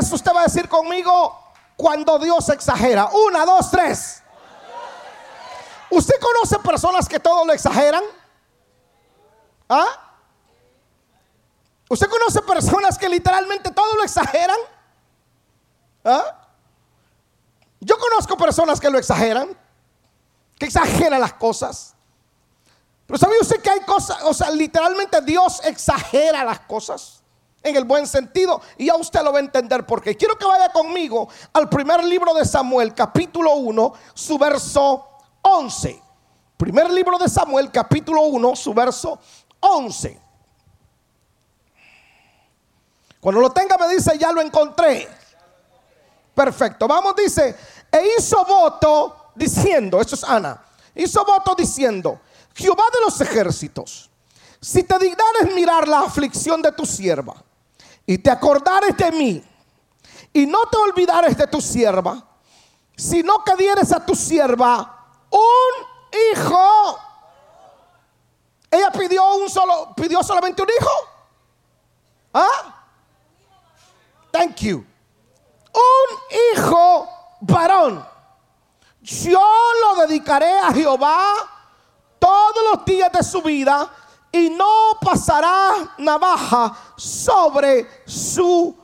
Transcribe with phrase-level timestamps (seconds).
[0.00, 3.08] Usted va a decir conmigo cuando Dios exagera.
[3.12, 4.22] Una, dos, tres.
[5.90, 8.02] ¿Usted conoce personas que todo lo exageran?
[9.68, 9.86] ¿Ah?
[11.88, 14.56] ¿Usted conoce personas que literalmente todo lo exageran?
[16.04, 16.48] ¿Ah?
[17.80, 19.56] Yo conozco personas que lo exageran,
[20.58, 21.94] que exageran las cosas.
[23.06, 27.22] Pero ¿sabía usted que hay cosas, o sea, literalmente Dios exagera las cosas?
[27.66, 28.60] En el buen sentido.
[28.78, 32.32] Y ya usted lo va a entender porque quiero que vaya conmigo al primer libro
[32.32, 35.04] de Samuel, capítulo 1, su verso
[35.42, 36.00] 11.
[36.56, 39.18] Primer libro de Samuel, capítulo 1, su verso
[39.58, 40.22] 11.
[43.18, 45.08] Cuando lo tenga me dice, ya lo encontré.
[46.32, 46.86] Perfecto.
[46.86, 47.56] Vamos, dice,
[47.90, 52.20] e hizo voto diciendo, esto es Ana, hizo voto diciendo,
[52.54, 54.08] Jehová de los ejércitos,
[54.60, 57.42] si te dignares mirar la aflicción de tu sierva
[58.06, 59.44] y te acordares de mí
[60.32, 62.22] y no te olvidares de tu sierva,
[62.96, 66.98] sino que dieres a tu sierva un hijo.
[68.70, 70.90] Ella pidió un solo, pidió solamente un hijo.
[72.34, 72.84] ¿Ah?
[74.30, 74.84] Thank you.
[75.72, 77.08] Un hijo
[77.40, 78.06] varón.
[79.00, 79.40] Yo
[79.80, 81.34] lo dedicaré a Jehová
[82.18, 83.88] todos los días de su vida
[84.44, 88.76] y no pasará navaja sobre su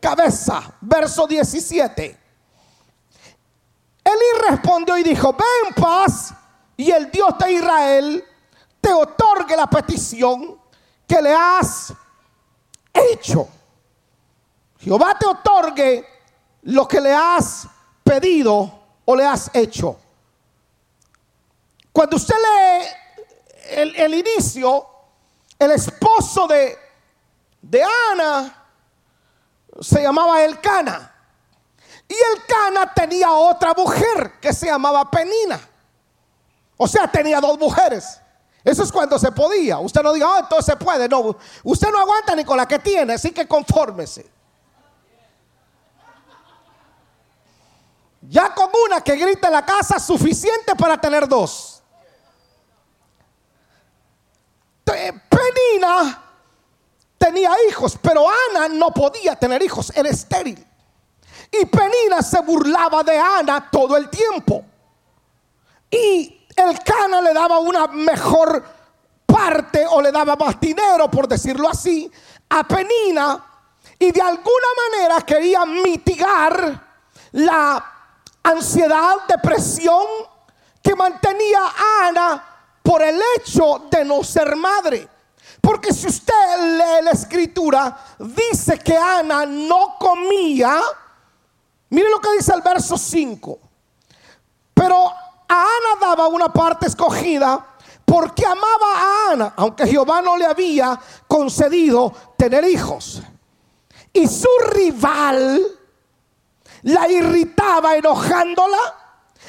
[0.00, 0.74] cabeza.
[0.80, 2.18] Verso 17.
[4.04, 6.32] Elí respondió y dijo, ven paz
[6.76, 8.24] y el Dios de Israel
[8.80, 10.58] te otorgue la petición
[11.06, 11.92] que le has
[12.92, 13.48] hecho.
[14.78, 16.06] Jehová te otorgue
[16.62, 17.66] lo que le has
[18.02, 19.98] pedido o le has hecho.
[21.92, 22.86] Cuando usted lee
[23.68, 24.86] el, inicio,
[25.58, 26.78] el esposo de,
[27.62, 28.66] de Ana
[29.80, 31.14] se llamaba Elcana.
[32.08, 35.60] Y Elcana tenía otra mujer que se llamaba Penina.
[36.76, 38.20] O sea, tenía dos mujeres.
[38.64, 39.78] Eso es cuando se podía.
[39.78, 41.08] Usted no diga, oh, entonces se puede.
[41.08, 44.30] No, usted no aguanta ni con la que tiene, así que confórmese.
[48.22, 51.77] Ya con una que grita en la casa, suficiente para tener dos.
[54.92, 56.22] Penina
[57.18, 60.64] tenía hijos, pero Ana no podía tener hijos, era estéril.
[61.50, 64.64] Y Penina se burlaba de Ana todo el tiempo.
[65.90, 68.62] Y el Cana le daba una mejor
[69.26, 72.10] parte o le daba más dinero, por decirlo así,
[72.48, 73.44] a Penina.
[73.98, 76.86] Y de alguna manera quería mitigar
[77.32, 77.92] la
[78.42, 80.06] ansiedad, depresión
[80.82, 82.44] que mantenía a Ana
[82.88, 85.06] por el hecho de no ser madre.
[85.60, 90.80] Porque si usted lee la escritura, dice que Ana no comía.
[91.90, 93.58] Mire lo que dice el verso 5.
[94.72, 95.14] Pero a
[95.48, 97.62] Ana daba una parte escogida
[98.06, 103.20] porque amaba a Ana, aunque Jehová no le había concedido tener hijos.
[104.14, 105.60] Y su rival
[106.84, 108.78] la irritaba enojándola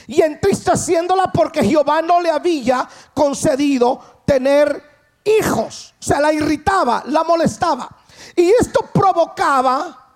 [0.10, 4.84] y entristeciéndola porque Jehová no le había concedido tener
[5.24, 5.94] hijos.
[6.00, 7.88] O sea, la irritaba, la molestaba.
[8.36, 10.08] Y esto provocaba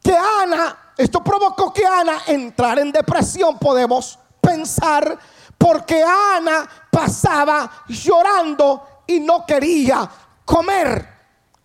[0.00, 5.18] que Ana, esto provocó que Ana entrara en depresión, podemos pensar,
[5.58, 10.08] porque Ana pasaba llorando y no quería
[10.44, 11.08] comer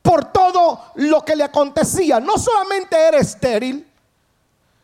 [0.01, 2.19] por todo lo que le acontecía.
[2.19, 3.87] No solamente era estéril,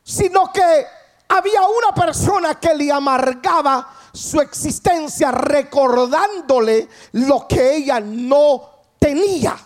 [0.04, 0.86] sino que
[1.28, 8.70] había una persona que le amargaba su existencia recordándole lo que ella no
[9.00, 9.58] tenía.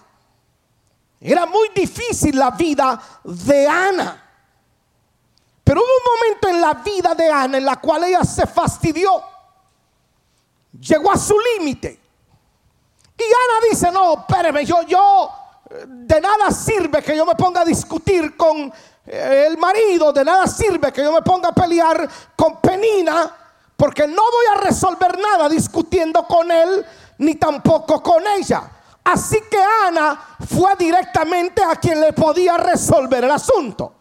[1.19, 4.23] Era muy difícil la vida de Ana.
[5.63, 9.22] Pero hubo un momento en la vida de Ana en la cual ella se fastidió.
[10.80, 12.00] Llegó a su límite.
[13.18, 15.31] Y Ana dice, no, espéreme, yo, yo,
[15.86, 18.71] de nada sirve que yo me ponga a discutir con
[19.07, 23.31] el marido, de nada sirve que yo me ponga a pelear con Penina,
[23.75, 26.86] porque no voy a resolver nada discutiendo con él,
[27.19, 28.69] ni tampoco con ella.
[29.04, 30.19] Así que Ana
[30.54, 33.94] fue directamente a quien le podía resolver el asunto.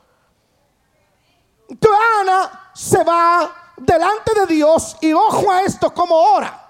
[1.69, 6.63] Entonces Ana se va delante de Dios y ojo a esto como ora.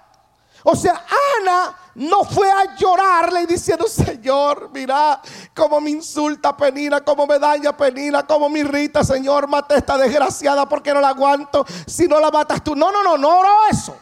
[0.64, 1.04] O sea,
[1.40, 5.18] Ana no fue a llorarle diciendo, Señor, mira
[5.54, 10.68] cómo me insulta Penina, cómo me daña Penina, cómo me irrita, Señor, mata esta desgraciada
[10.68, 11.64] porque no la aguanto.
[11.86, 12.76] Si no la matas tú.
[12.76, 13.96] No, no, no, no oró eso.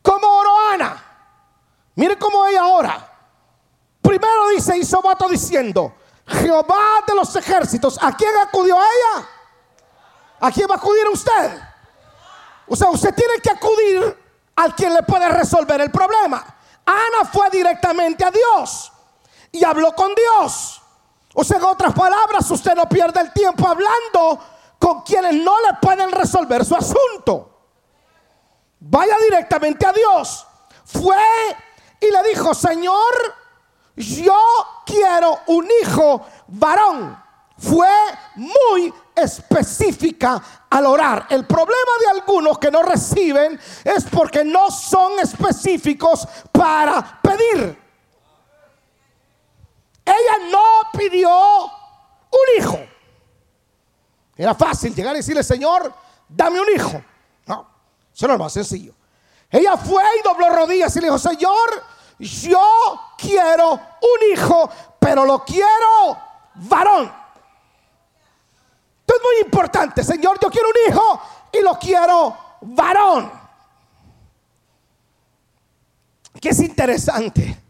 [0.00, 1.04] ¿Cómo oró Ana?
[1.96, 3.12] Mire cómo ella ora.
[4.00, 5.92] Primero dice, hizo voto diciendo,
[6.24, 7.98] Jehová de los ejércitos.
[8.00, 9.28] ¿A quién acudió ella?
[10.38, 11.60] ¿A quién va a acudir usted?
[12.68, 14.25] O sea, usted tiene que acudir
[14.56, 16.44] al quien le puede resolver el problema.
[16.84, 18.92] Ana fue directamente a Dios
[19.52, 20.82] y habló con Dios.
[21.34, 24.40] O sea, en otras palabras, usted no pierde el tiempo hablando
[24.78, 27.50] con quienes no le pueden resolver su asunto.
[28.80, 30.46] Vaya directamente a Dios.
[30.84, 31.16] Fue
[32.00, 33.34] y le dijo, Señor,
[33.96, 34.38] yo
[34.86, 37.22] quiero un hijo varón.
[37.58, 37.88] Fue
[38.36, 41.26] muy específica al orar.
[41.30, 47.78] El problema de algunos que no reciben es porque no son específicos para pedir.
[50.04, 51.30] Ella no pidió
[51.64, 52.78] un hijo.
[54.36, 55.92] Era fácil llegar y decirle, Señor,
[56.28, 57.02] dame un hijo.
[57.46, 57.66] No,
[58.14, 58.94] eso no es más sencillo.
[59.50, 61.82] Ella fue y dobló rodillas y le dijo, Señor,
[62.18, 62.60] yo
[63.16, 66.18] quiero un hijo, pero lo quiero
[66.54, 67.25] varón.
[69.06, 71.20] Esto es muy importante, Señor, yo quiero un hijo
[71.52, 73.30] y lo quiero varón.
[76.40, 77.62] Que es interesante,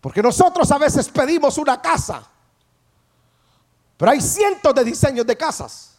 [0.00, 2.26] porque nosotros a veces pedimos una casa,
[3.98, 5.98] pero hay cientos de diseños de casas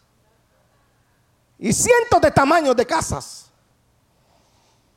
[1.60, 3.52] y cientos de tamaños de casas.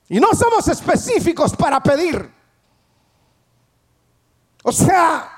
[0.09, 2.33] Y no somos específicos para pedir.
[4.63, 5.31] O sea,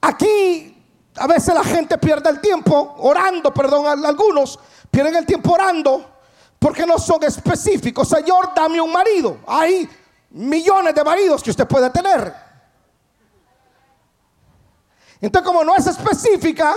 [0.00, 0.77] aquí
[1.18, 4.58] a veces la gente pierde el tiempo orando, perdón, algunos
[4.90, 6.18] pierden el tiempo orando
[6.58, 8.08] porque no son específicos.
[8.08, 9.38] Señor, dame un marido.
[9.46, 9.88] Hay
[10.30, 12.34] millones de maridos que usted puede tener.
[15.20, 16.74] Entonces, como no es específica,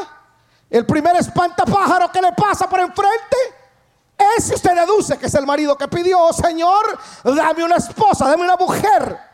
[0.70, 3.38] el primer espantapájaro que le pasa por enfrente
[4.38, 8.44] es si usted deduce que es el marido que pidió, Señor, dame una esposa, dame
[8.44, 9.31] una mujer.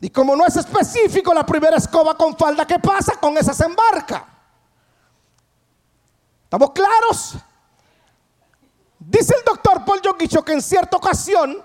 [0.00, 3.64] Y como no es específico, la primera escoba con falda que pasa, con esa se
[3.64, 4.26] embarca.
[6.44, 7.34] ¿Estamos claros?
[8.98, 11.62] Dice el doctor Paul Yoguicho que en cierta ocasión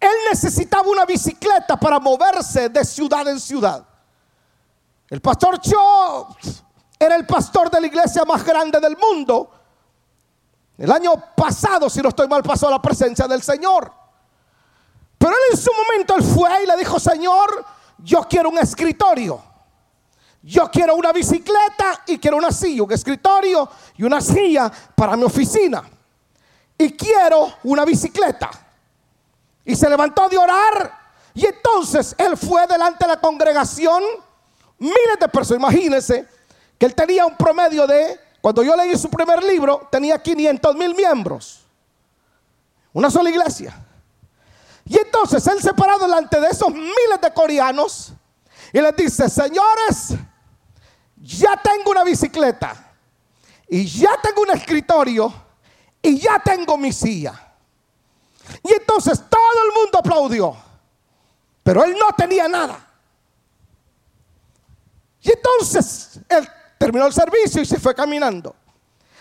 [0.00, 3.86] él necesitaba una bicicleta para moverse de ciudad en ciudad.
[5.08, 6.36] El pastor Cho
[6.98, 9.50] era el pastor de la iglesia más grande del mundo.
[10.76, 14.03] El año pasado, si no estoy mal, pasó la presencia del Señor.
[15.18, 17.64] Pero él en su momento él fue y le dijo, Señor,
[17.98, 19.42] yo quiero un escritorio.
[20.42, 23.66] Yo quiero una bicicleta y quiero una silla, un escritorio
[23.96, 25.82] y una silla para mi oficina.
[26.76, 28.50] Y quiero una bicicleta.
[29.64, 30.98] Y se levantó de orar.
[31.32, 34.02] Y entonces él fue delante de la congregación.
[34.78, 35.60] Miles de personas.
[35.62, 36.28] Imagínense
[36.78, 40.94] que él tenía un promedio de, cuando yo leí su primer libro, tenía 500 mil
[40.94, 41.62] miembros.
[42.92, 43.83] Una sola iglesia.
[45.14, 48.12] Entonces él se paró delante de esos miles de coreanos
[48.72, 50.14] y les dice, señores,
[51.16, 52.92] ya tengo una bicicleta
[53.68, 55.32] y ya tengo un escritorio
[56.02, 57.54] y ya tengo mi silla.
[58.64, 60.56] Y entonces todo el mundo aplaudió,
[61.62, 62.84] pero él no tenía nada.
[65.22, 68.56] Y entonces él terminó el servicio y se fue caminando.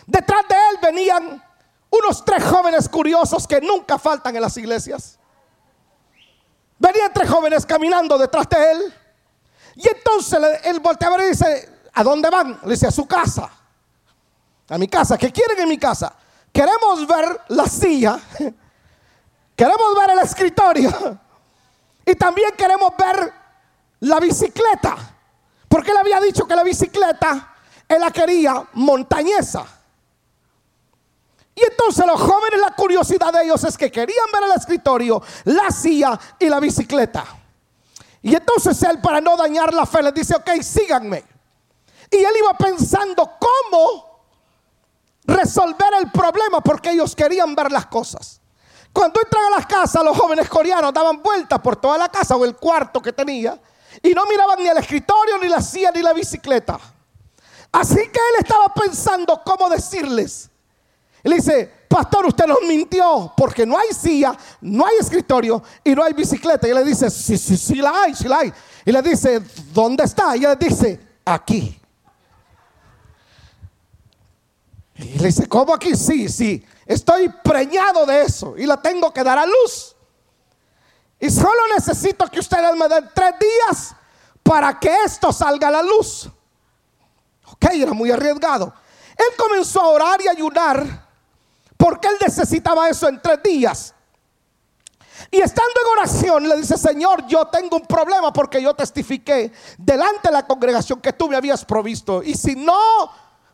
[0.07, 1.43] Detrás de él venían
[1.91, 5.19] unos tres jóvenes curiosos que nunca faltan en las iglesias.
[6.79, 8.93] Venían tres jóvenes caminando detrás de él.
[9.75, 12.59] Y entonces él volteaba y dice, ¿a dónde van?
[12.63, 13.49] Le dice, a su casa.
[14.69, 15.17] A mi casa.
[15.17, 16.13] ¿Qué quieren en mi casa?
[16.51, 18.19] Queremos ver la silla.
[19.55, 21.19] Queremos ver el escritorio.
[22.05, 23.31] Y también queremos ver
[24.01, 24.97] la bicicleta.
[25.69, 27.53] Porque él había dicho que la bicicleta
[27.87, 29.65] él la quería montañesa.
[31.55, 35.69] Y entonces los jóvenes, la curiosidad de ellos es que querían ver el escritorio, la
[35.69, 37.23] silla y la bicicleta.
[38.21, 41.23] Y entonces él, para no dañar la fe, les dice, ok, síganme.
[42.09, 44.13] Y él iba pensando cómo
[45.25, 48.39] resolver el problema porque ellos querían ver las cosas.
[48.91, 52.45] Cuando entran a las casas, los jóvenes coreanos daban vueltas por toda la casa o
[52.45, 53.59] el cuarto que tenía
[54.01, 56.79] y no miraban ni el escritorio, ni la silla, ni la bicicleta.
[57.71, 60.49] Así que él estaba pensando cómo decirles,
[61.23, 65.95] y le dice, pastor, usted nos mintió porque no hay silla, no hay escritorio y
[65.95, 66.67] no hay bicicleta.
[66.67, 68.53] Y le dice, sí, sí, sí la hay, sí la hay.
[68.83, 70.35] Y le dice, ¿dónde está?
[70.35, 71.79] Y le dice, aquí.
[74.95, 75.95] Y le dice, ¿cómo aquí?
[75.95, 79.95] Sí, sí, estoy preñado de eso y la tengo que dar a luz.
[81.21, 83.95] Y solo necesito que ustedes me den tres días
[84.43, 86.29] para que esto salga a la luz.
[87.45, 88.73] Ok, era muy arriesgado.
[89.15, 91.02] Él comenzó a orar y ayunar
[91.83, 93.93] porque él necesitaba eso en tres días.
[95.29, 100.29] Y estando en oración le dice, Señor, yo tengo un problema porque yo testifiqué delante
[100.29, 102.23] de la congregación que tú me habías provisto.
[102.23, 102.79] Y si no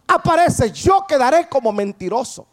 [0.05, 2.45] aparece, yo quedaré como mentiroso.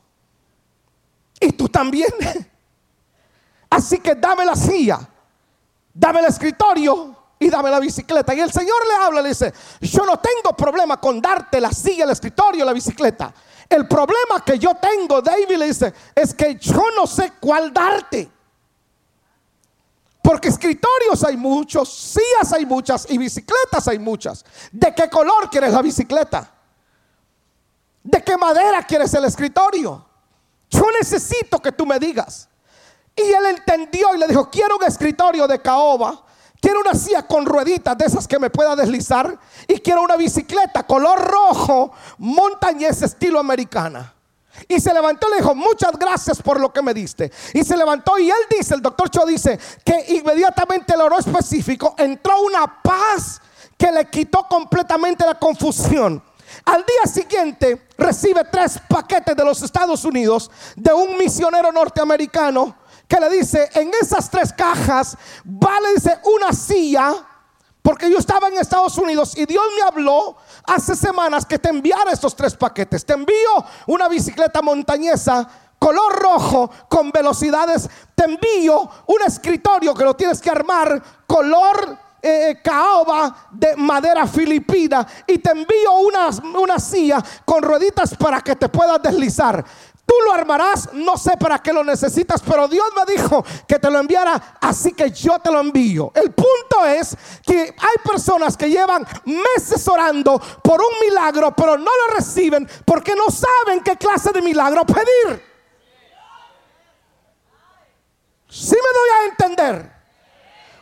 [1.38, 2.09] Y tú también.
[3.68, 5.06] Así que dame la silla,
[5.92, 8.35] dame el escritorio y dame la bicicleta.
[8.35, 9.52] Y el Señor le habla, le dice,
[9.83, 13.35] yo no tengo problema con darte la silla, el escritorio, la bicicleta.
[13.68, 18.30] El problema que yo tengo, David le dice, es que yo no sé cuál darte.
[20.23, 24.44] Porque escritorios hay muchos, sillas hay muchas y bicicletas hay muchas.
[24.73, 26.52] ¿De qué color quieres la bicicleta?
[28.02, 30.04] ¿De qué madera quieres el escritorio?
[30.68, 32.49] Yo necesito que tú me digas.
[33.14, 36.25] Y él entendió y le dijo, quiero un escritorio de caoba,
[36.60, 40.84] quiero una silla con rueditas de esas que me pueda deslizar y quiero una bicicleta
[40.86, 44.12] color rojo, montañés estilo americana.
[44.68, 47.30] Y se levantó y le dijo, muchas gracias por lo que me diste.
[47.52, 51.94] Y se levantó y él dice, el doctor Cho dice, que inmediatamente el oro específico
[51.98, 53.40] entró una paz
[53.76, 56.22] que le quitó completamente la confusión.
[56.64, 62.75] Al día siguiente recibe tres paquetes de los Estados Unidos de un misionero norteamericano
[63.08, 67.14] que le dice, en esas tres cajas vale, dice, una silla,
[67.82, 72.10] porque yo estaba en Estados Unidos y Dios me habló hace semanas que te enviara
[72.10, 73.06] estos tres paquetes.
[73.06, 75.48] Te envío una bicicleta montañesa
[75.78, 77.88] color rojo con velocidades.
[78.14, 85.06] Te envío un escritorio que lo tienes que armar color eh, caoba de madera filipina
[85.26, 89.64] y te envío una, una silla con rueditas para que te puedas deslizar.
[90.06, 93.90] Tú lo armarás, no sé para qué lo necesitas, pero Dios me dijo que te
[93.90, 96.12] lo enviara, así que yo te lo envío.
[96.14, 101.90] El punto es que hay personas que llevan meses orando por un milagro, pero no
[101.90, 105.42] lo reciben porque no saben qué clase de milagro pedir.
[108.48, 109.96] Si me doy a entender.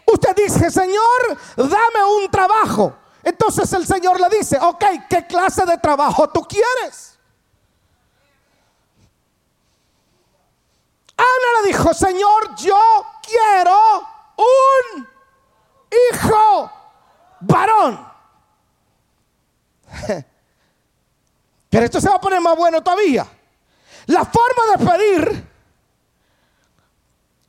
[0.07, 2.95] Usted dice, Señor, dame un trabajo.
[3.23, 7.14] Entonces el Señor le dice, ok, ¿qué clase de trabajo tú quieres?
[11.17, 12.79] Ana le dijo, Señor, yo
[13.23, 13.79] quiero
[14.37, 15.09] un
[15.91, 16.71] hijo
[17.41, 18.07] varón.
[21.71, 23.27] Pero esto se va a poner más bueno todavía.
[24.07, 25.49] La forma de pedir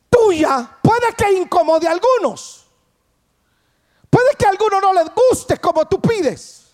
[0.09, 2.65] tuya puede que incomode a algunos.
[4.09, 6.64] Puede que a algunos no les guste como tú pides.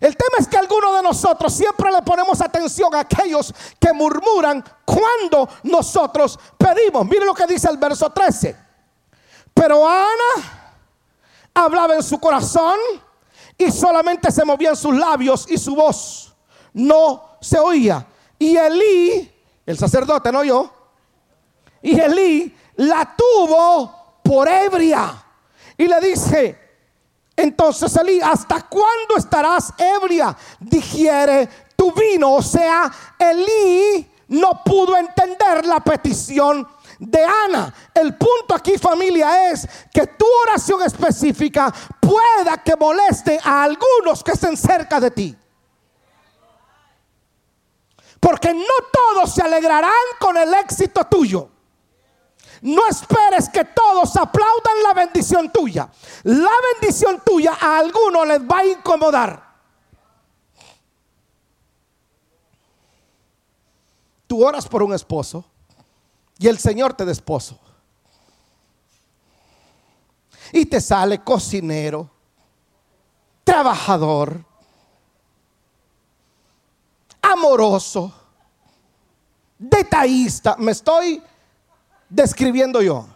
[0.00, 4.64] El tema es que algunos de nosotros siempre le ponemos atención a aquellos que murmuran
[4.84, 7.06] cuando nosotros pedimos.
[7.06, 8.56] Mire lo que dice el verso 13.
[9.52, 10.68] Pero Ana
[11.52, 12.78] hablaba en su corazón
[13.56, 16.32] y solamente se movían sus labios y su voz
[16.72, 18.06] no se oía.
[18.38, 19.32] Y Elí,
[19.66, 20.70] el sacerdote, no yo,
[21.82, 25.24] y Elí la tuvo por ebria.
[25.76, 26.67] Y le dice,
[27.38, 30.36] entonces Elí, ¿hasta cuándo estarás ebria?
[30.58, 32.34] Digiere tu vino.
[32.34, 36.66] O sea, Elí no pudo entender la petición
[36.98, 37.72] de Ana.
[37.94, 44.32] El punto aquí familia es que tu oración específica pueda que moleste a algunos que
[44.32, 45.36] estén cerca de ti.
[48.18, 51.50] Porque no todos se alegrarán con el éxito tuyo.
[52.62, 55.88] No esperes que todos aplaudan la bendición tuya.
[56.24, 59.48] La bendición tuya a algunos les va a incomodar.
[64.26, 65.44] Tú oras por un esposo
[66.38, 67.58] y el Señor te da esposo.
[70.52, 72.10] Y te sale cocinero,
[73.44, 74.44] trabajador,
[77.20, 78.12] amoroso,
[79.58, 80.56] detallista.
[80.58, 81.22] Me estoy
[82.08, 83.06] describiendo yo?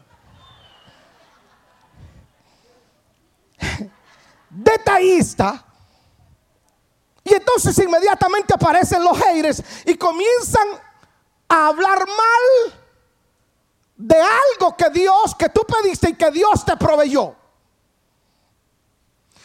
[4.50, 5.64] Detallista.
[7.24, 10.68] Y entonces inmediatamente aparecen los haters y comienzan
[11.48, 12.74] a hablar mal
[13.96, 17.36] de algo que Dios, que tú pediste y que Dios te proveyó.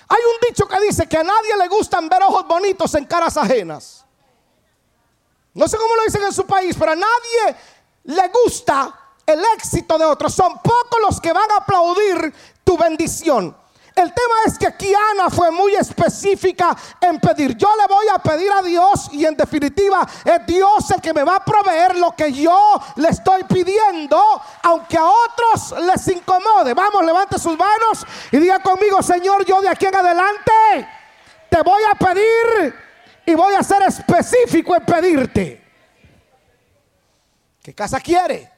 [0.09, 3.37] Hay un dicho que dice que a nadie le gustan ver ojos bonitos en caras
[3.37, 4.05] ajenas.
[5.53, 7.55] No sé cómo lo dicen en su país, pero a nadie
[8.03, 10.33] le gusta el éxito de otros.
[10.33, 13.55] Son pocos los que van a aplaudir tu bendición.
[13.93, 17.57] El tema es que aquí Ana fue muy específica en pedir.
[17.57, 21.23] Yo le voy a pedir a Dios y en definitiva es Dios el que me
[21.23, 24.21] va a proveer lo que yo le estoy pidiendo,
[24.61, 26.75] aunque a otros les incomode.
[26.75, 30.87] Vamos, levante sus manos y diga conmigo, Señor, yo de aquí en adelante
[31.49, 32.75] te voy a pedir
[33.25, 35.63] y voy a ser específico en pedirte.
[37.63, 38.56] ¿Qué casa quiere?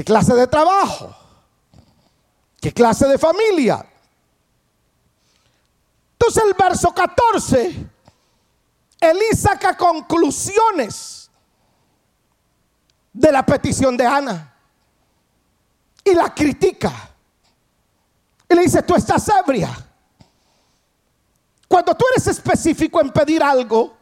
[0.00, 1.14] ¿Qué clase de trabajo?
[2.58, 3.84] ¿Qué clase de familia?
[6.12, 7.86] Entonces el verso 14,
[8.98, 11.30] Elí saca conclusiones
[13.12, 14.56] de la petición de Ana
[16.02, 17.10] y la critica.
[18.48, 19.68] Y le dice, tú estás ebria.
[21.68, 23.98] Cuando tú eres específico en pedir algo,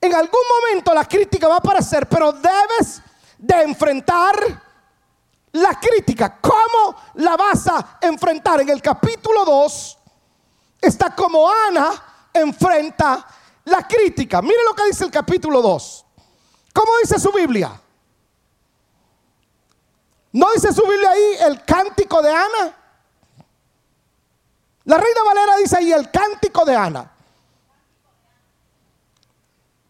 [0.00, 3.02] en algún momento la crítica va a aparecer, pero debes
[3.36, 4.69] de enfrentar
[5.52, 6.38] la crítica.
[6.40, 8.60] ¿Cómo la vas a enfrentar?
[8.60, 9.98] En el capítulo 2
[10.80, 11.90] está como Ana
[12.32, 13.26] enfrenta
[13.64, 14.40] la crítica.
[14.42, 16.06] Mire lo que dice el capítulo 2.
[16.72, 17.80] ¿Cómo dice su Biblia?
[20.32, 22.76] ¿No dice su Biblia ahí el cántico de Ana?
[24.84, 27.10] La reina Valera dice ahí el cántico de Ana.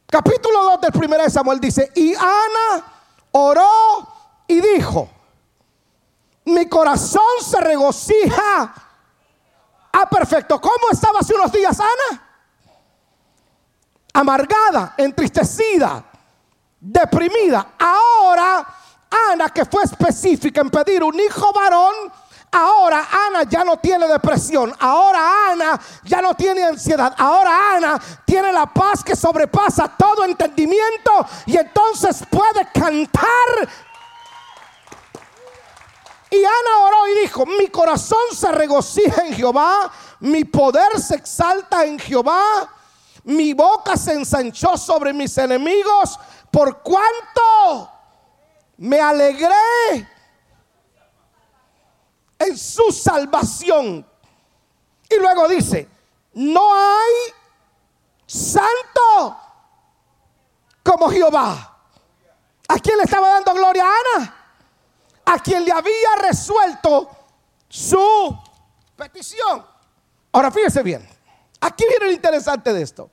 [0.07, 2.85] Capítulo 2 del 1 de Samuel dice, y Ana
[3.31, 4.09] oró
[4.49, 5.09] y dijo,
[6.45, 8.75] mi corazón se regocija.
[9.93, 10.61] Ah, perfecto.
[10.61, 12.27] ¿Cómo estaba hace unos días Ana?
[14.13, 16.05] Amargada, entristecida,
[16.81, 17.75] deprimida.
[17.79, 18.67] Ahora,
[19.33, 21.95] Ana, que fue específica en pedir un hijo varón,
[22.53, 24.75] Ahora Ana ya no tiene depresión.
[24.81, 27.15] Ahora Ana ya no tiene ansiedad.
[27.17, 31.13] Ahora Ana tiene la paz que sobrepasa todo entendimiento
[31.47, 33.69] y entonces puede cantar.
[36.31, 41.85] Y Ana oró y dijo, mi corazón se regocija en Jehová, mi poder se exalta
[41.85, 42.73] en Jehová,
[43.25, 46.19] mi boca se ensanchó sobre mis enemigos,
[46.51, 47.91] por cuanto
[48.77, 50.09] me alegré
[52.39, 54.07] en su salvación.
[55.09, 55.89] Y luego dice,
[56.35, 57.35] no hay
[58.25, 59.37] santo
[60.85, 61.79] como Jehová.
[62.69, 64.40] ¿A quién le estaba dando gloria a Ana?
[65.33, 67.09] A quien le había resuelto
[67.69, 68.37] su
[68.97, 69.65] petición.
[70.33, 71.09] Ahora fíjese bien,
[71.61, 73.11] aquí viene lo interesante de esto.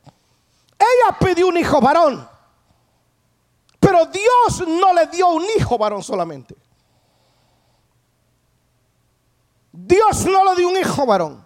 [0.80, 2.28] Ella pidió un hijo varón,
[3.80, 6.56] pero Dios no le dio un hijo varón solamente.
[9.72, 11.46] Dios no le dio un hijo varón.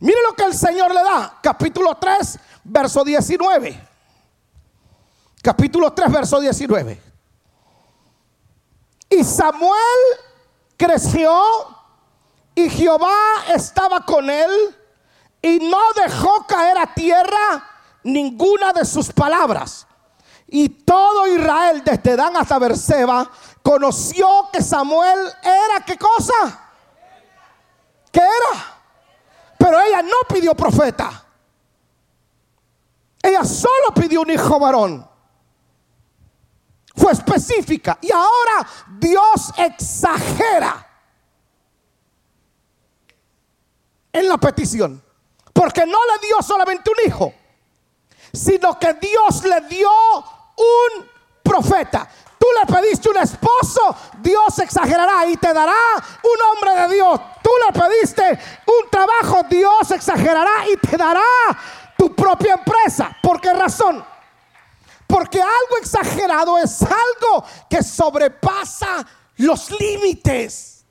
[0.00, 1.38] Mire lo que el Señor le da.
[1.40, 3.88] Capítulo 3, verso 19.
[5.40, 7.09] Capítulo 3, verso 19.
[9.10, 10.00] Y Samuel
[10.76, 11.36] creció
[12.54, 13.16] y Jehová
[13.54, 14.50] estaba con él
[15.42, 17.68] y no dejó caer a tierra
[18.04, 19.86] ninguna de sus palabras.
[20.46, 23.28] Y todo Israel, desde Dan hasta Berseba,
[23.62, 26.68] conoció que Samuel era qué cosa?
[28.12, 28.80] ¿Qué era?
[29.58, 31.24] Pero ella no pidió profeta.
[33.22, 35.09] Ella solo pidió un hijo varón.
[36.96, 37.98] Fue específica.
[38.00, 38.66] Y ahora
[38.98, 40.86] Dios exagera
[44.12, 45.02] en la petición.
[45.52, 47.34] Porque no le dio solamente un hijo,
[48.32, 51.06] sino que Dios le dio un
[51.42, 52.08] profeta.
[52.38, 55.76] Tú le pediste un esposo, Dios exagerará y te dará
[56.22, 57.20] un hombre de Dios.
[57.42, 58.22] Tú le pediste
[58.66, 61.20] un trabajo, Dios exagerará y te dará
[61.98, 63.14] tu propia empresa.
[63.22, 64.02] ¿Por qué razón?
[65.10, 69.04] Porque algo exagerado es algo que sobrepasa
[69.38, 70.84] los límites.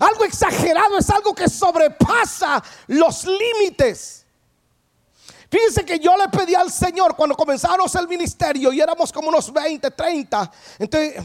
[0.00, 4.26] Algo exagerado es algo que sobrepasa los límites.
[5.50, 9.52] Fíjense que yo le pedí al Señor cuando comenzamos el ministerio y éramos como unos
[9.52, 10.50] 20, 30.
[10.78, 11.24] Entonces,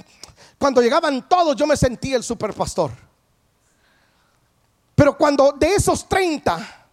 [0.58, 2.92] cuando llegaban todos, yo me sentí el superpastor.
[4.94, 6.88] Pero cuando de esos 30,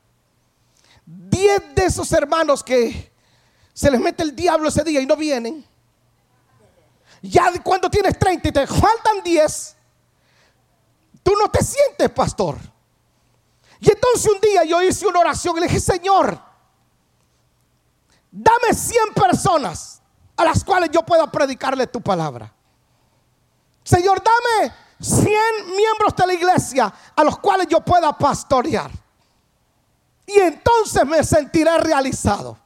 [1.04, 3.11] 10 de esos hermanos que
[3.82, 5.66] se les mete el diablo ese día y no vienen,
[7.20, 9.76] ya cuando tienes 30 y te faltan 10,
[11.20, 12.58] tú no te sientes pastor.
[13.80, 16.40] Y entonces un día yo hice una oración y le dije, Señor,
[18.30, 20.00] dame 100 personas
[20.36, 22.54] a las cuales yo pueda predicarle tu palabra.
[23.82, 25.26] Señor, dame 100
[25.76, 28.92] miembros de la iglesia a los cuales yo pueda pastorear.
[30.24, 32.61] Y entonces me sentiré realizado.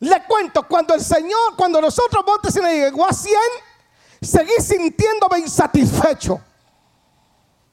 [0.00, 3.34] Le cuento, cuando el Señor, cuando nosotros Montes y llegó a 100,
[4.20, 6.40] seguí sintiéndome insatisfecho.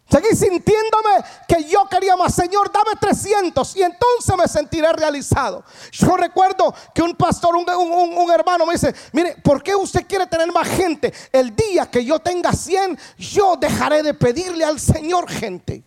[0.09, 2.35] Seguí sintiéndome que yo quería más.
[2.35, 5.63] Señor, dame 300 y entonces me sentiré realizado.
[5.91, 10.51] Yo recuerdo que un pastor, un, hermano me dice, mire, ¿por qué usted quiere tener
[10.51, 11.11] más gente?
[11.31, 15.83] El día que yo tenga 100, yo dejaré de pedirle al Señor gente.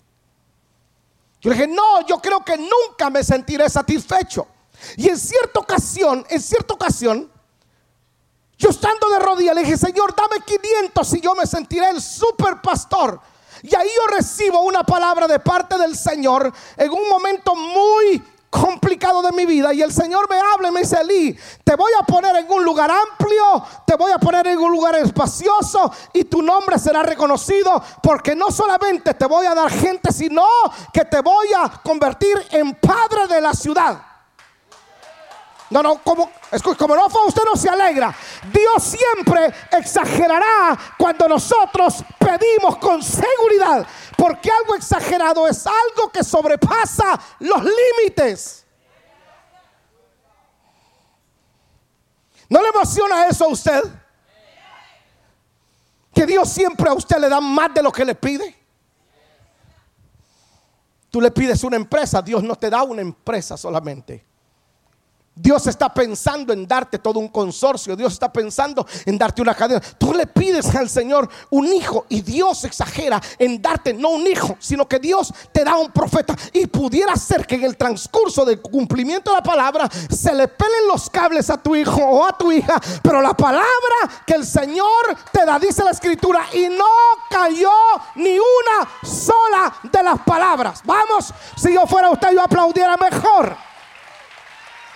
[1.41, 4.49] Yo le dije, no, yo creo que nunca me sentiré satisfecho.
[4.97, 7.31] Y en cierta ocasión, en cierta ocasión,
[8.59, 12.61] yo estando de rodillas, le dije, Señor, dame 500 y yo me sentiré el super
[12.63, 13.21] pastor.
[13.63, 19.21] Y ahí yo recibo una palabra de parte del Señor en un momento muy complicado
[19.23, 22.05] de mi vida y el Señor me habla y me dice, Eli, te voy a
[22.05, 26.41] poner en un lugar amplio, te voy a poner en un lugar espacioso y tu
[26.41, 30.47] nombre será reconocido porque no solamente te voy a dar gente, sino
[30.93, 34.16] que te voy a convertir en padre de la ciudad.
[35.69, 36.31] No, no, como,
[36.79, 38.15] como no fue, usted no se alegra.
[38.53, 43.87] Dios siempre exagerará cuando nosotros pedimos con seguridad.
[44.17, 48.65] Porque algo exagerado es algo que sobrepasa los límites.
[52.49, 53.83] ¿No le emociona eso a usted?
[56.15, 58.55] Que Dios siempre a usted le da más de lo que le pide.
[61.11, 64.25] Tú le pides una empresa, Dios no te da una empresa solamente.
[65.39, 67.95] Dios está pensando en darte todo un consorcio.
[67.95, 69.83] Dios está pensando en darte una cadena.
[69.99, 74.57] Tú le pides al Señor un hijo y Dios exagera en darte no un hijo,
[74.59, 76.35] sino que Dios te da un profeta.
[76.55, 80.89] Y pudiera ser que en el transcurso del cumplimiento de la palabra se le pelen
[80.89, 82.81] los cables a tu hijo o a tu hija.
[83.03, 83.67] Pero la palabra
[84.27, 84.87] que el Señor
[85.33, 86.87] te da, dice la escritura, y no
[87.29, 87.71] cayó
[88.15, 90.81] ni una sola de las palabras.
[90.83, 93.67] Vamos, si yo fuera usted, yo aplaudiera mejor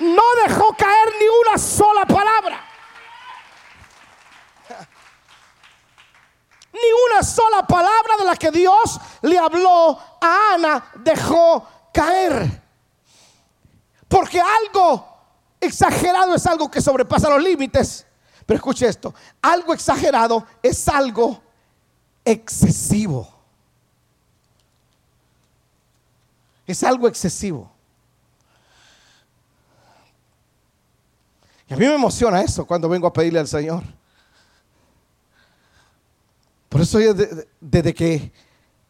[0.00, 2.64] no dejó caer ni una sola palabra.
[6.72, 12.62] Ni una sola palabra de la que Dios le habló a Ana dejó caer.
[14.08, 15.06] Porque algo
[15.60, 18.06] exagerado es algo que sobrepasa los límites.
[18.46, 21.42] Pero escuche esto, algo exagerado es algo
[22.24, 23.28] excesivo.
[26.66, 27.70] Es algo excesivo.
[31.70, 33.84] Y a mí me emociona eso cuando vengo a pedirle al Señor.
[36.68, 36.98] Por eso
[37.60, 38.32] desde, que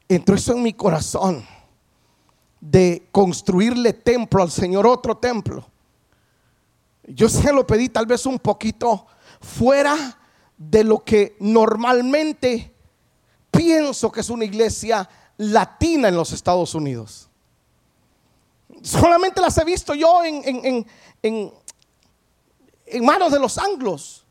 [0.08, 1.44] entró eso en mi corazón,
[2.58, 5.66] de construirle templo al Señor, otro templo,
[7.06, 9.06] yo se lo pedí tal vez un poquito
[9.40, 10.18] fuera
[10.56, 12.72] de lo que normalmente
[13.50, 17.28] pienso que es una iglesia latina en los Estados Unidos.
[18.82, 20.86] Solamente las he visto yo en, en,
[21.22, 21.52] en
[23.02, 24.24] manos de los anglos.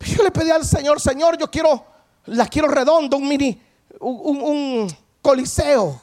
[0.00, 1.84] Yo le pedí al Señor, Señor, yo quiero,
[2.26, 3.60] la quiero redondo, un mini,
[4.00, 4.90] un,
[5.22, 6.00] coliseo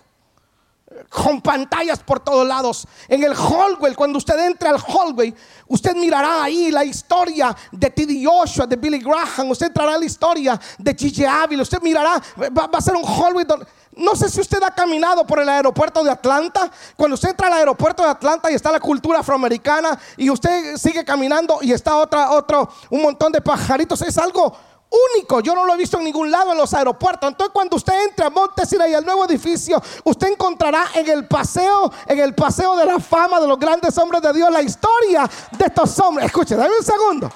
[1.09, 2.87] con pantallas por todos lados.
[3.07, 5.33] En el hallway, cuando usted entre al hallway,
[5.67, 8.23] usted mirará ahí la historia de T.D.
[8.25, 9.51] Joshua, de Billy Graham.
[9.51, 11.63] Usted entrará en la historia de Gigi Ávila.
[11.63, 13.65] Usted mirará, va, va, a ser un hallway donde
[13.97, 16.71] no sé si usted ha caminado por el aeropuerto de Atlanta.
[16.95, 21.03] Cuando usted entra al aeropuerto de Atlanta y está la cultura afroamericana y usted sigue
[21.03, 24.55] caminando y está otra, otro, un montón de pajaritos, es algo
[24.89, 25.39] único.
[25.41, 27.29] Yo no lo he visto en ningún lado en los aeropuertos.
[27.29, 31.91] Entonces, cuando usted entre a Montesina y al nuevo edificio, usted encontrará en el paseo,
[32.07, 35.65] en el paseo de la fama de los grandes hombres de Dios, la historia de
[35.65, 36.27] estos hombres.
[36.27, 37.31] Escuche, dame un segundo.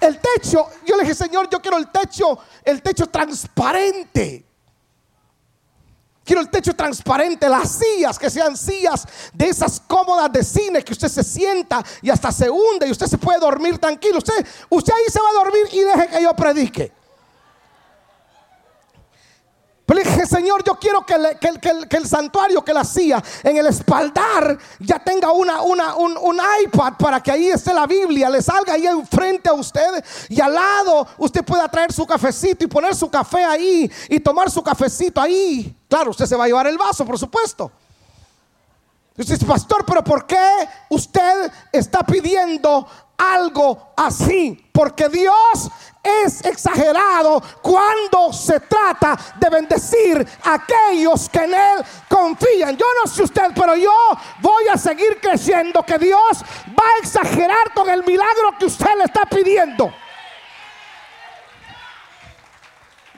[0.00, 4.51] El techo, yo le dije, Señor, yo quiero el techo, el techo transparente.
[6.24, 10.92] Quiero el techo transparente, las sillas que sean sillas de esas cómodas de cine que
[10.92, 14.18] usted se sienta y hasta se hunde y usted se puede dormir tranquilo.
[14.18, 17.01] Usted, usted ahí se va a dormir y deje que yo predique.
[19.84, 25.00] Pero dije, Señor, yo quiero que, el, santuario, que la silla en el espaldar ya
[25.00, 29.54] tenga una, un, iPad para que ahí esté la Biblia, le salga ahí enfrente a
[29.54, 34.20] usted y al lado usted pueda traer su cafecito y poner su café ahí y
[34.20, 35.76] tomar su cafecito ahí.
[35.88, 37.70] Claro, usted se va a llevar el vaso, por supuesto.
[39.18, 42.86] Usted dice, pastor, pero ¿por qué usted está pidiendo
[43.22, 44.68] algo así?
[44.72, 45.70] Porque Dios
[46.02, 52.76] es exagerado cuando se trata de bendecir a aquellos que en Él confían.
[52.76, 53.92] Yo no sé usted, pero yo
[54.40, 59.04] voy a seguir creciendo que Dios va a exagerar con el milagro que usted le
[59.04, 59.92] está pidiendo.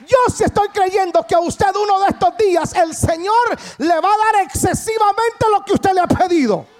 [0.05, 4.09] Yo sí estoy creyendo que a usted uno de estos días el Señor le va
[4.09, 6.74] a dar excesivamente lo que usted le ha pedido.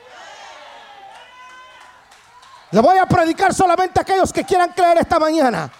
[2.71, 5.71] Le voy a predicar solamente a aquellos que quieran creer esta mañana.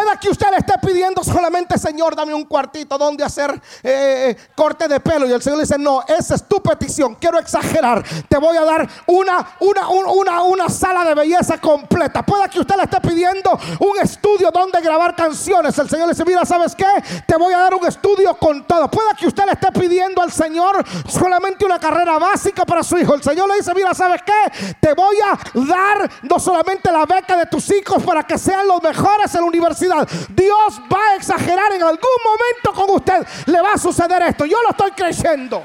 [0.00, 4.88] Pueda que usted le esté pidiendo solamente, Señor, dame un cuartito donde hacer eh, corte
[4.88, 5.26] de pelo.
[5.26, 7.16] Y el Señor le dice, no, esa es tu petición.
[7.16, 8.02] Quiero exagerar.
[8.26, 12.24] Te voy a dar una, una, una, una sala de belleza completa.
[12.24, 15.78] Pueda que usted le esté pidiendo un estudio donde grabar canciones.
[15.78, 16.86] El Señor le dice, mira, ¿sabes qué?
[17.26, 18.90] Te voy a dar un estudio con todo.
[18.90, 23.12] Pueda que usted le esté pidiendo al Señor solamente una carrera básica para su hijo.
[23.12, 24.72] El Señor le dice, mira, ¿sabes qué?
[24.80, 28.82] Te voy a dar no solamente la beca de tus hijos para que sean los
[28.82, 29.89] mejores en la universidad.
[30.30, 33.26] Dios va a exagerar en algún momento con usted.
[33.46, 34.44] Le va a suceder esto.
[34.44, 35.64] Yo lo estoy creyendo.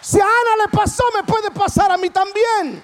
[0.00, 2.82] Si a Ana le pasó, me puede pasar a mí también.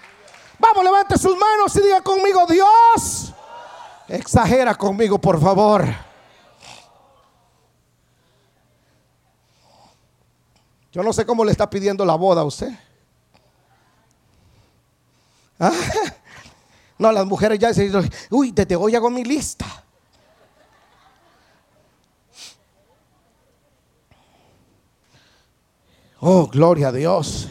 [0.59, 3.33] Vamos, levante sus manos y diga conmigo, Dios,
[4.09, 5.85] exagera conmigo, por favor.
[10.93, 12.71] Yo no sé cómo le está pidiendo la boda a usted.
[15.59, 15.73] Ah,
[16.99, 19.67] no, las mujeres ya dicen, uy, desde hoy hago mi lista.
[26.21, 27.49] Oh, gloria a Dios.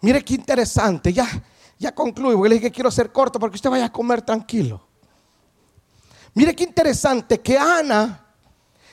[0.00, 1.12] Mire qué interesante.
[1.12, 1.28] Ya,
[1.78, 2.42] ya concluyo.
[2.44, 4.86] le dije que quiero ser corto para que usted vaya a comer tranquilo.
[6.34, 8.26] Mire qué interesante que Ana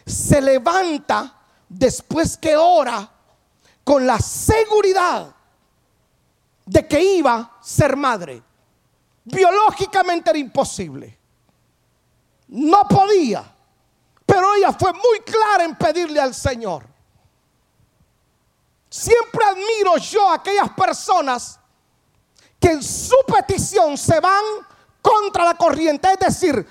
[0.05, 3.09] se levanta después que ora
[3.83, 5.34] con la seguridad
[6.65, 8.41] de que iba a ser madre.
[9.23, 11.17] Biológicamente era imposible.
[12.47, 13.43] No podía.
[14.25, 16.85] Pero ella fue muy clara en pedirle al Señor.
[18.89, 21.59] Siempre admiro yo a aquellas personas
[22.59, 24.43] que en su petición se van
[25.01, 26.11] contra la corriente.
[26.13, 26.65] Es decir,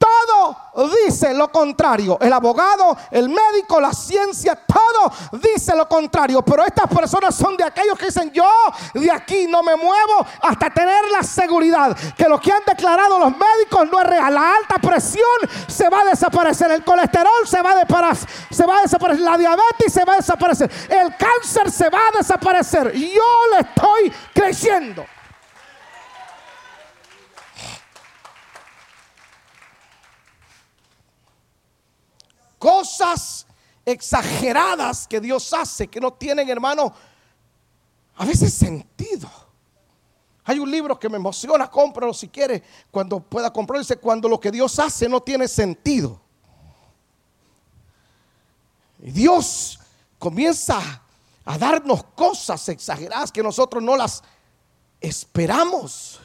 [0.00, 0.56] todo
[1.04, 2.18] dice lo contrario.
[2.20, 6.42] El abogado, el médico, la ciencia, todo dice lo contrario.
[6.42, 8.50] Pero estas personas son de aquellos que dicen, yo
[8.94, 13.32] de aquí no me muevo hasta tener la seguridad que lo que han declarado los
[13.32, 14.32] médicos no es real.
[14.32, 15.24] La alta presión
[15.66, 19.92] se va a desaparecer, el colesterol se va a, se va a desaparecer, la diabetes
[19.92, 22.92] se va a desaparecer, el cáncer se va a desaparecer.
[22.92, 25.04] Yo le estoy creyendo.
[32.60, 33.46] Cosas
[33.86, 36.92] exageradas que Dios hace que no tienen, hermano,
[38.16, 39.28] a veces sentido.
[40.44, 43.80] Hay un libro que me emociona, cómpralo si quiere, cuando pueda comprarlo.
[43.80, 46.20] Dice, cuando lo que Dios hace no tiene sentido.
[49.02, 49.80] Y Dios
[50.18, 51.02] comienza
[51.44, 54.22] a darnos cosas exageradas que nosotros no las
[55.00, 56.20] esperamos.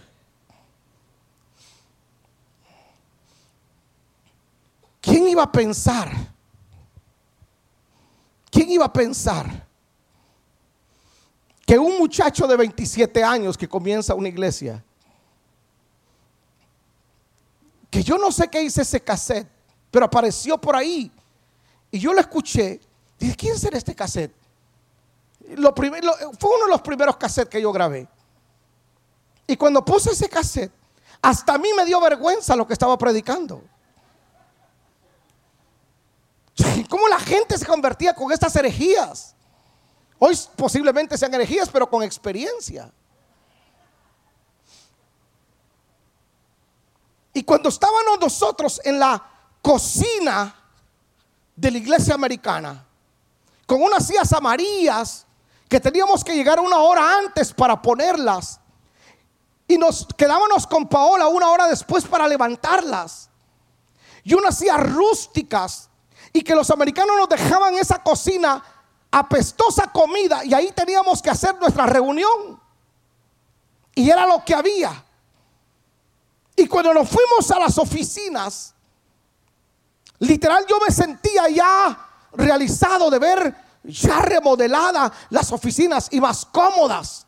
[5.06, 6.12] ¿Quién iba a pensar?
[8.50, 9.68] ¿Quién iba a pensar
[11.64, 14.84] que un muchacho de 27 años que comienza una iglesia,
[17.92, 19.48] que yo no sé qué hice ese cassette,
[19.92, 21.12] pero apareció por ahí
[21.92, 22.82] y yo lo escuché,
[23.20, 24.34] dije, ¿quién será este cassette?
[25.50, 28.08] Lo primero, fue uno de los primeros cassettes que yo grabé.
[29.46, 30.72] Y cuando puse ese cassette,
[31.22, 33.62] hasta a mí me dio vergüenza lo que estaba predicando.
[36.90, 39.36] ¿Cómo la gente se convertía con estas herejías?
[40.20, 42.92] Hoy posiblemente sean herejías, pero con experiencia.
[47.34, 49.22] Y cuando estábamos nosotros en la
[49.62, 50.56] cocina
[51.56, 52.86] de la iglesia americana,
[53.66, 55.26] con unas sillas amarillas
[55.68, 58.60] que teníamos que llegar una hora antes para ponerlas,
[59.68, 63.30] y nos quedábamos con Paola una hora después para levantarlas,
[64.24, 65.90] y unas sillas rústicas
[66.36, 68.62] y que los americanos nos dejaban esa cocina
[69.10, 72.60] apestosa comida y ahí teníamos que hacer nuestra reunión.
[73.96, 75.02] Y era lo que había.
[76.54, 78.74] Y cuando nos fuimos a las oficinas,
[80.20, 87.26] literal yo me sentía ya realizado de ver ya remodeladas las oficinas y más cómodas.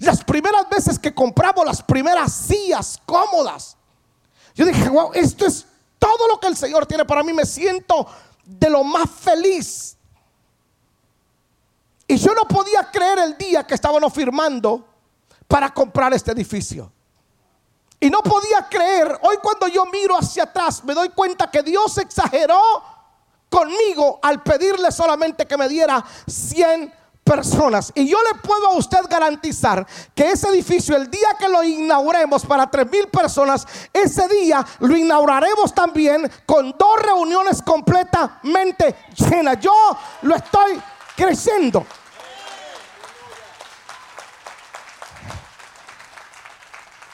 [0.00, 3.78] Las primeras veces que compramos las primeras sillas cómodas,
[4.54, 5.67] yo dije, wow, esto es
[5.98, 8.06] todo lo que el Señor tiene para mí, me siento
[8.44, 9.96] de lo más feliz.
[12.06, 14.86] Y yo no podía creer el día que estábamos firmando
[15.46, 16.90] para comprar este edificio.
[18.00, 21.98] Y no podía creer, hoy cuando yo miro hacia atrás, me doy cuenta que Dios
[21.98, 22.60] exageró
[23.50, 26.92] conmigo al pedirle solamente que me diera 100
[27.28, 27.92] personas.
[27.94, 32.44] Y yo le puedo a usted garantizar que ese edificio, el día que lo inauguremos
[32.46, 39.60] para tres mil personas, ese día lo inauguraremos también con dos reuniones completamente llenas.
[39.60, 39.72] Yo
[40.22, 40.80] lo estoy
[41.14, 41.84] creciendo.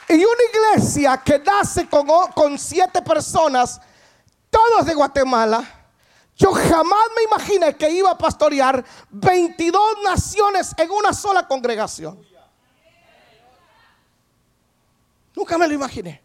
[0.07, 3.81] Y una iglesia que nace con, con siete personas,
[4.49, 5.74] todos de Guatemala,
[6.35, 12.19] yo jamás me imaginé que iba a pastorear 22 naciones en una sola congregación.
[15.33, 16.21] Nunca me lo imaginé.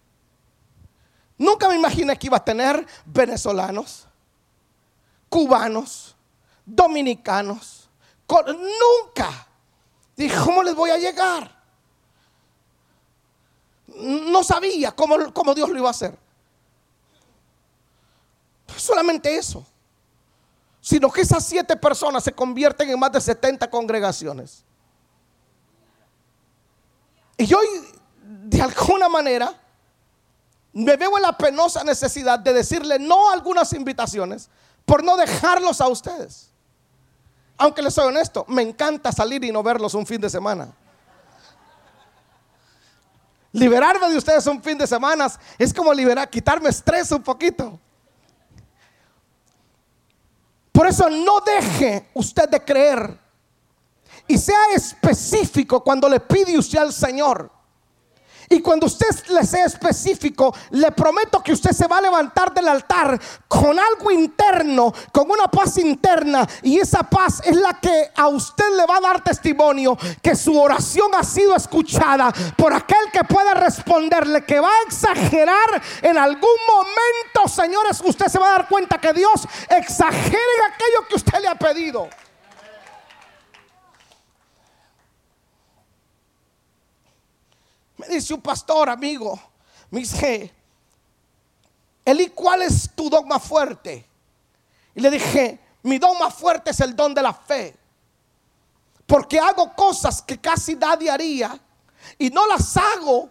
[1.38, 4.06] Nunca me imaginé que iba a tener venezolanos,
[5.28, 6.16] cubanos,
[6.66, 7.88] dominicanos.
[8.28, 9.46] Nunca.
[10.16, 11.58] Dije, ¿cómo les voy a llegar?
[13.86, 16.18] No sabía cómo, cómo Dios lo iba a hacer.
[18.76, 19.66] Solamente eso.
[20.80, 24.64] Sino que esas siete personas se convierten en más de 70 congregaciones.
[27.36, 27.66] Y hoy,
[28.22, 29.54] de alguna manera,
[30.72, 34.48] me veo en la penosa necesidad de decirle no a algunas invitaciones
[34.84, 36.50] por no dejarlos a ustedes.
[37.56, 40.72] Aunque les soy honesto, me encanta salir y no verlos un fin de semana.
[43.52, 45.26] Liberarme de ustedes un fin de semana
[45.58, 47.78] es como liberar, quitarme estrés un poquito.
[50.80, 53.20] Por eso no deje usted de creer
[54.26, 57.52] y sea específico cuando le pide usted al Señor.
[58.52, 62.66] Y cuando usted le sea específico, le prometo que usted se va a levantar del
[62.66, 66.48] altar con algo interno, con una paz interna.
[66.62, 70.60] Y esa paz es la que a usted le va a dar testimonio que su
[70.60, 76.58] oración ha sido escuchada por aquel que puede responderle, que va a exagerar en algún
[76.66, 81.38] momento, señores, usted se va a dar cuenta que Dios exagera en aquello que usted
[81.40, 82.08] le ha pedido.
[88.00, 89.38] Me dice un pastor, amigo,
[89.90, 90.50] me dice,
[92.02, 94.08] Eli, ¿cuál es tu dogma fuerte?
[94.94, 97.76] Y le dije, mi dogma fuerte es el don de la fe.
[99.06, 101.60] Porque hago cosas que casi nadie haría
[102.16, 103.28] y no las hago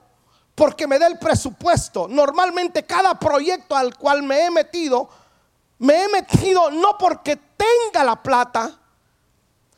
[0.53, 2.07] porque me dé el presupuesto.
[2.07, 5.09] Normalmente cada proyecto al cual me he metido,
[5.79, 8.79] me he metido no porque tenga la plata,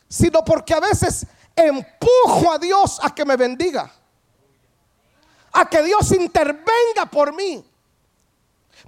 [0.10, 1.25] sino porque a veces
[1.56, 3.89] empujo a Dios a que me bendiga
[5.53, 7.63] a que Dios intervenga por mí.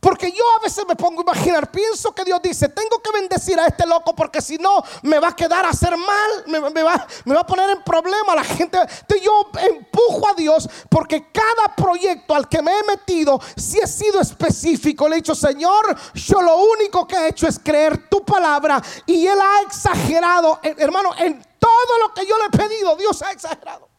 [0.04, 3.58] Porque yo a veces me pongo a imaginar, pienso que Dios dice, tengo que bendecir
[3.58, 7.40] a este loco porque si no me va a quedar a hacer mal, me, va,
[7.40, 8.80] a poner en problema la gente.
[8.80, 13.88] Entonces yo empujo a Dios porque cada proyecto al que me he metido, si he
[13.88, 18.26] sido específico, le he dicho, Señor, yo lo único que he hecho es creer tu
[18.26, 22.98] palabra y Él ha exagerado, eh, hermano, en todo lo que yo le he pedido,
[22.98, 23.93] Dios ha exagerado.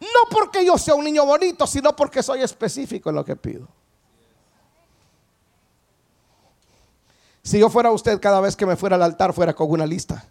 [0.00, 3.68] No porque yo sea un niño bonito, sino porque soy específico en lo que pido.
[7.42, 10.24] Si yo fuera usted, cada vez que me fuera al altar, fuera con una lista.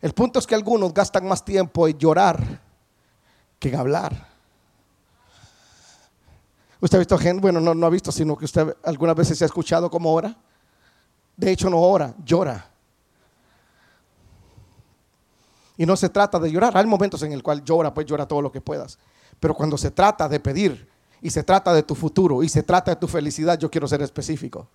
[0.00, 2.60] El punto es que algunos gastan más tiempo en llorar
[3.58, 4.28] que en hablar.
[6.80, 7.40] ¿Usted ha visto gente?
[7.40, 10.36] Bueno, no, no ha visto, sino que usted algunas veces se ha escuchado como ora.
[11.36, 12.73] De hecho, no ora, llora.
[15.76, 16.76] Y no se trata de llorar.
[16.76, 18.98] Hay momentos en el cual llora, pues llora todo lo que puedas.
[19.40, 20.88] Pero cuando se trata de pedir
[21.20, 24.02] y se trata de tu futuro y se trata de tu felicidad, yo quiero ser
[24.02, 24.68] específico.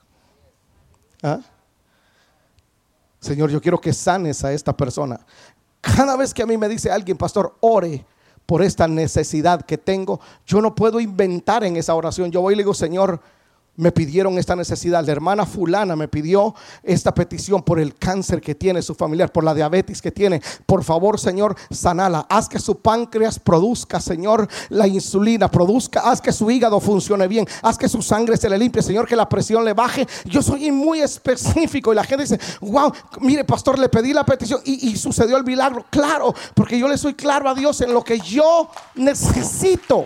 [1.23, 1.39] ¿Ah?
[3.19, 5.19] Señor, yo quiero que sanes a esta persona.
[5.81, 8.05] Cada vez que a mí me dice alguien, pastor, ore
[8.45, 12.31] por esta necesidad que tengo, yo no puedo inventar en esa oración.
[12.31, 13.21] Yo voy y le digo, Señor,
[13.79, 15.05] me pidieron esta necesidad.
[15.05, 19.43] La hermana fulana me pidió esta petición por el cáncer que tiene su familiar, por
[19.43, 20.41] la diabetes que tiene.
[20.65, 22.27] Por favor, Señor, sanala.
[22.29, 27.47] Haz que su páncreas produzca, Señor, la insulina, produzca, haz que su hígado funcione bien,
[27.61, 30.05] haz que su sangre se le limpie, Señor, que la presión le baje.
[30.25, 34.59] Yo soy muy específico y la gente dice, wow, mire, pastor, le pedí la petición
[34.65, 35.85] y, y sucedió el milagro.
[35.89, 40.03] Claro, porque yo le soy claro a Dios en lo que yo necesito.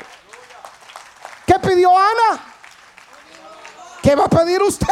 [1.47, 2.52] ¿Qué pidió Ana?
[4.03, 4.85] ¿Qué va a pedir usted?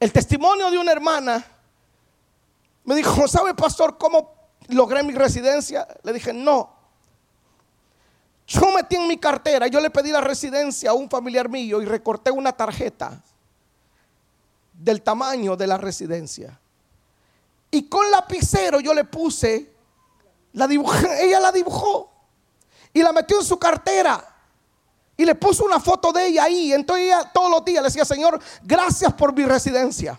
[0.00, 1.44] El testimonio de una hermana
[2.82, 4.32] me dijo, ¿sabe pastor cómo
[4.68, 5.86] logré mi residencia?
[6.02, 6.74] Le dije, no.
[8.46, 11.84] Yo metí en mi cartera, yo le pedí la residencia a un familiar mío y
[11.84, 13.20] recorté una tarjeta
[14.72, 16.58] del tamaño de la residencia.
[17.70, 19.75] Y con lapicero yo le puse
[20.56, 20.64] la
[21.20, 22.10] ella la dibujó
[22.92, 24.24] y la metió en su cartera.
[25.18, 26.72] Y le puso una foto de ella ahí.
[26.72, 30.18] Entonces ella todos los días le decía, Señor, gracias por mi residencia.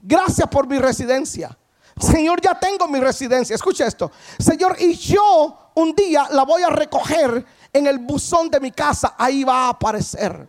[0.00, 1.56] Gracias por mi residencia.
[1.98, 3.54] Señor, ya tengo mi residencia.
[3.54, 4.10] Escucha esto.
[4.38, 9.14] Señor, y yo un día la voy a recoger en el buzón de mi casa.
[9.18, 10.48] Ahí va a aparecer.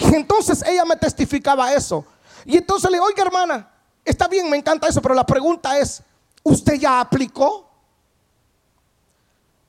[0.00, 2.04] Y entonces ella me testificaba eso.
[2.44, 3.70] Y entonces le digo, oiga hermana,
[4.04, 6.02] está bien, me encanta eso, pero la pregunta es,
[6.42, 7.67] ¿usted ya aplicó?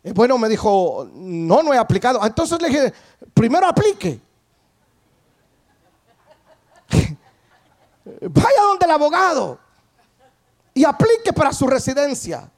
[0.03, 2.25] Bueno, me dijo, no, no he aplicado.
[2.25, 2.93] Entonces le dije,
[3.33, 4.19] primero aplique.
[8.21, 9.59] Vaya donde el abogado
[10.73, 12.49] y aplique para su residencia.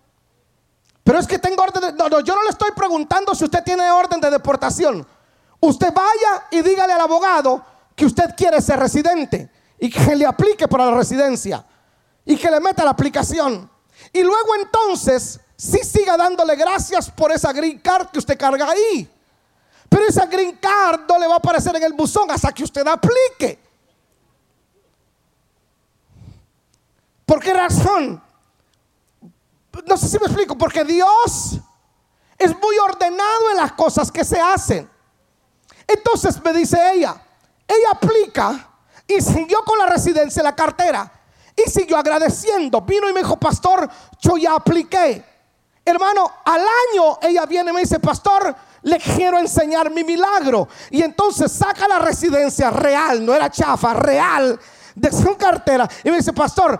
[1.03, 1.93] Pero es que tengo orden de...
[1.93, 5.05] No, no, yo no le estoy preguntando si usted tiene orden de deportación.
[5.59, 7.65] Usted vaya y dígale al abogado
[7.95, 11.65] que usted quiere ser residente y que le aplique para la residencia
[12.23, 13.69] y que le meta la aplicación.
[14.13, 19.07] Y luego entonces, sí siga dándole gracias por esa green card que usted carga ahí.
[19.87, 22.85] Pero esa green card no le va a aparecer en el buzón hasta que usted
[22.87, 23.59] aplique.
[27.27, 28.23] ¿Por qué razón?
[29.85, 31.59] No sé si me explico, porque Dios
[32.39, 34.89] es muy ordenado en las cosas que se hacen.
[35.85, 37.21] Entonces me dice ella,
[37.67, 38.67] ella aplica
[39.07, 41.11] y siguió con la residencia, la cartera,
[41.55, 42.81] y siguió agradeciendo.
[42.81, 43.87] Vino y me dijo, pastor,
[44.19, 45.30] yo ya apliqué.
[45.83, 50.67] Hermano, al año ella viene y me dice, pastor, le quiero enseñar mi milagro.
[50.89, 54.59] Y entonces saca la residencia real, no era chafa, real,
[54.95, 55.89] de su cartera.
[56.03, 56.79] Y me dice, pastor,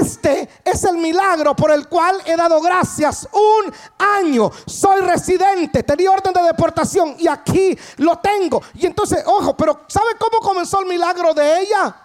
[0.00, 4.50] este es el milagro por el cual he dado gracias un año.
[4.66, 8.62] Soy residente, tenía orden de deportación y aquí lo tengo.
[8.74, 11.96] Y entonces, ojo, pero ¿sabe cómo comenzó el milagro de ella?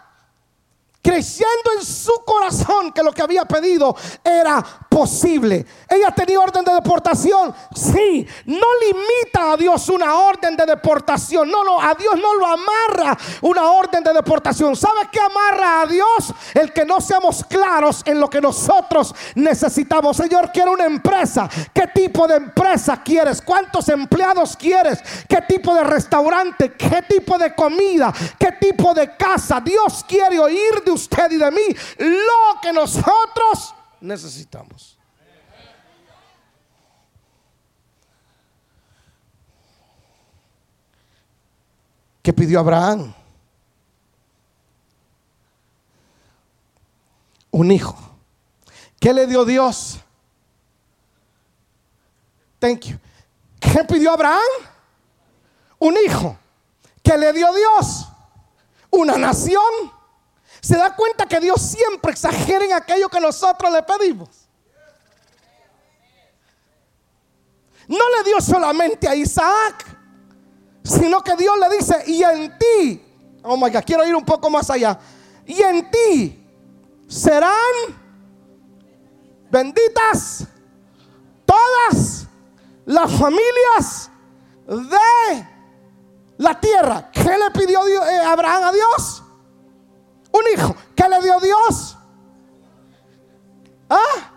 [1.07, 4.61] creyendo en su corazón que lo que había pedido era
[5.05, 7.53] Ella tenía orden de deportación.
[7.75, 11.49] Sí, no limita a Dios una orden de deportación.
[11.49, 14.75] No, no, a Dios no lo amarra una orden de deportación.
[14.75, 16.33] ¿Sabe qué amarra a Dios?
[16.53, 20.17] El que no seamos claros en lo que nosotros necesitamos.
[20.17, 21.47] Señor, quiero una empresa.
[21.73, 23.41] ¿Qué tipo de empresa quieres?
[23.41, 24.99] ¿Cuántos empleados quieres?
[25.27, 26.73] ¿Qué tipo de restaurante?
[26.73, 28.11] ¿Qué tipo de comida?
[28.39, 29.61] ¿Qué tipo de casa?
[29.61, 31.67] Dios quiere oír de usted y de mí
[31.99, 34.97] lo que nosotros necesitamos.
[42.21, 43.13] ¿Qué pidió Abraham?
[47.51, 47.97] Un hijo.
[48.99, 49.99] ¿Qué le dio Dios?
[52.59, 52.99] Thank you.
[53.59, 54.41] ¿Qué pidió Abraham?
[55.79, 56.37] Un hijo.
[57.01, 58.07] ¿Qué le dio Dios?
[58.91, 59.63] Una nación
[60.67, 64.49] se da cuenta que Dios siempre exagera en aquello que nosotros le pedimos.
[67.87, 69.85] No le dio solamente a Isaac,
[70.83, 73.01] sino que Dios le dice, y en ti,
[73.43, 74.99] oh my God, quiero ir un poco más allá,
[75.45, 76.45] y en ti
[77.07, 77.53] serán
[79.49, 80.43] benditas
[81.45, 82.27] todas
[82.83, 84.11] las familias
[84.65, 85.47] de
[86.37, 87.09] la tierra.
[87.13, 89.23] ¿Qué le pidió eh, Abraham a Dios?
[90.37, 90.75] Un hijo.
[90.95, 91.97] ¿Qué le dio Dios?
[93.89, 94.31] ¿Ah?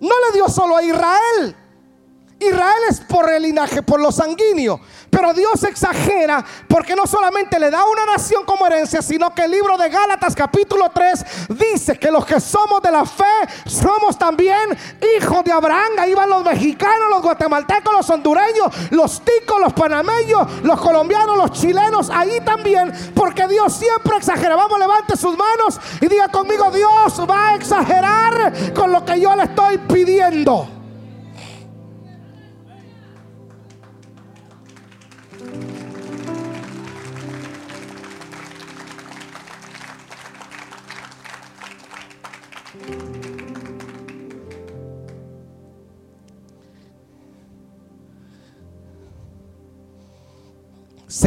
[0.00, 1.56] No le dio solo a Israel.
[2.38, 4.80] Israel es por el linaje, por lo sanguíneo.
[5.16, 9.50] Pero Dios exagera porque no solamente le da una nación como herencia, sino que el
[9.50, 13.24] libro de Gálatas capítulo 3 dice que los que somos de la fe
[13.64, 14.76] somos también
[15.16, 15.92] hijos de Abraham.
[15.98, 21.52] Ahí van los mexicanos, los guatemaltecos, los hondureños, los ticos, los panameños, los colombianos, los
[21.52, 22.10] chilenos.
[22.10, 24.54] Ahí también, porque Dios siempre exagera.
[24.54, 29.34] Vamos, levante sus manos y diga conmigo, Dios va a exagerar con lo que yo
[29.34, 30.75] le estoy pidiendo.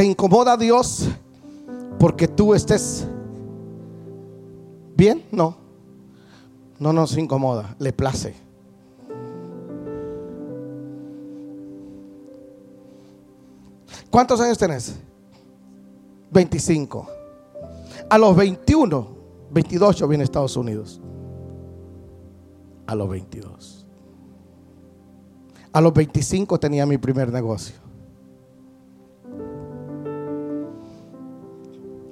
[0.00, 1.10] ¿Se incomoda Dios
[1.98, 3.06] porque tú estés
[4.96, 5.22] bien?
[5.30, 5.58] No.
[6.78, 8.34] No nos incomoda, le place.
[14.08, 14.98] ¿Cuántos años tenés?
[16.30, 17.06] 25.
[18.08, 19.08] A los 21,
[19.50, 20.98] 22 yo vine a Estados Unidos.
[22.86, 23.86] A los 22.
[25.70, 27.89] A los 25 tenía mi primer negocio.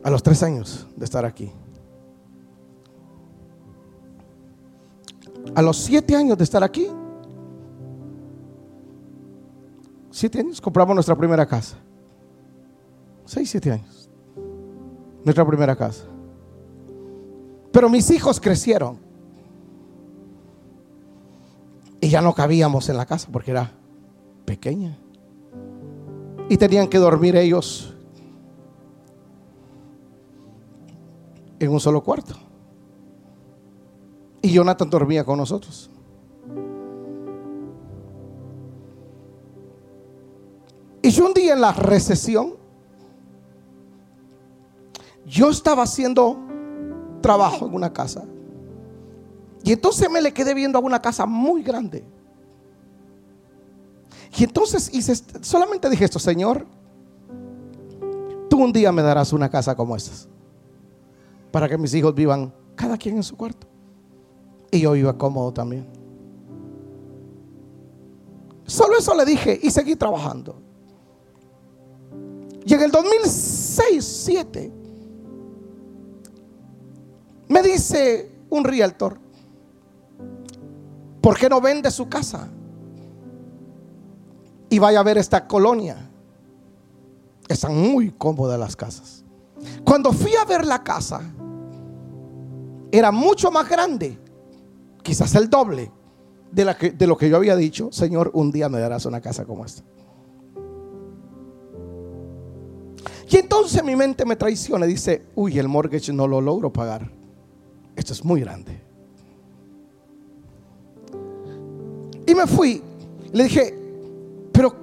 [0.09, 1.53] A los tres años de estar aquí.
[5.55, 6.89] A los siete años de estar aquí.
[10.11, 11.77] Siete años compramos nuestra primera casa.
[13.27, 14.09] Seis, siete años.
[15.27, 16.05] Nuestra primera casa.
[17.71, 18.97] Pero mis hijos crecieron.
[22.01, 23.73] Y ya no cabíamos en la casa porque era
[24.47, 24.97] pequeña.
[26.49, 27.95] Y tenían que dormir ellos
[31.59, 32.35] en un solo cuarto.
[34.43, 35.91] Y Jonathan dormía con nosotros.
[41.03, 42.55] Y yo un día en la recesión,
[45.27, 46.39] yo estaba haciendo
[47.21, 48.25] trabajo en una casa.
[49.63, 52.05] Y entonces me le quedé viendo a una casa muy grande.
[54.37, 56.67] Y entonces hice, solamente dije esto, Señor,
[58.49, 60.29] tú un día me darás una casa como esta.
[61.51, 63.67] Para que mis hijos vivan cada quien en su cuarto.
[64.71, 65.87] Y yo iba cómodo también.
[68.67, 70.61] Solo eso le dije y seguí trabajando.
[72.67, 74.73] Y en el 2006, 7
[77.49, 79.19] me dice un realtor,
[81.23, 82.47] ¿por qué no vende su casa?
[84.69, 86.11] Y vaya a ver esta colonia.
[87.49, 89.25] Están muy cómodas las casas.
[89.85, 91.21] Cuando fui a ver la casa,
[92.91, 94.19] era mucho más grande,
[95.03, 95.91] quizás el doble
[96.51, 97.91] de, lo que yo había dicho.
[97.93, 99.83] Señor, un día me darás una casa como esta.
[103.31, 107.11] Y entonces mi mente me traiciona y dice, uy, el mortgage no lo logro pagar.
[107.95, 108.81] Esto es muy grande.
[112.27, 112.83] Y me fui.
[113.33, 113.75] Le dije,
[114.53, 114.75] pero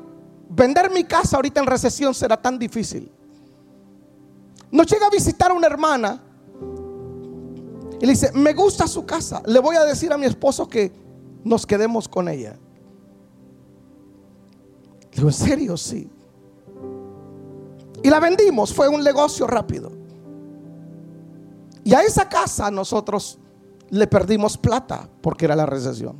[0.50, 3.12] vender mi casa ahorita en recesión será tan difícil.
[4.72, 6.22] No llega a visitar una hermana
[8.00, 9.42] y le dice, me gusta su casa.
[9.46, 10.92] Le voy a decir a mi esposo que
[11.44, 12.58] nos quedemos con ella.
[15.12, 15.78] Le digo, ¿en serio?
[15.78, 16.10] Sí.
[18.04, 19.92] Y la vendimos, fue un negocio rápido.
[21.84, 23.40] Y a esa casa nosotros
[23.90, 26.18] le perdimos plata porque era la recesión.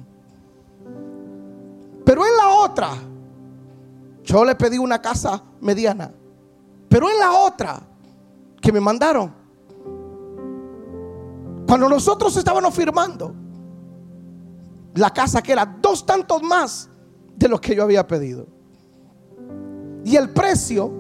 [2.06, 2.92] Pero en la otra,
[4.24, 6.14] yo le pedí una casa mediana.
[6.88, 7.82] Pero en la otra
[8.66, 9.32] que me mandaron,
[11.68, 13.32] cuando nosotros estábamos firmando,
[14.96, 16.90] la casa que era dos tantos más
[17.36, 18.48] de lo que yo había pedido.
[20.04, 20.92] Y el precio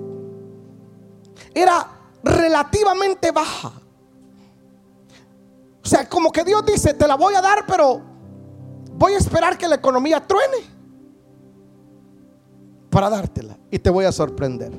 [1.55, 1.87] era
[2.23, 3.71] relativamente baja.
[5.83, 7.99] O sea, como que Dios dice, te la voy a dar, pero
[8.95, 10.57] voy a esperar que la economía truene
[12.91, 14.71] para dártela y te voy a sorprender.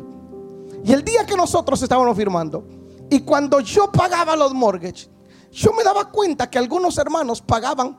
[0.84, 2.76] Y el día que nosotros estábamos firmando
[3.09, 5.11] y cuando yo pagaba los mortgages,
[5.53, 7.97] yo me daba cuenta que algunos hermanos pagaban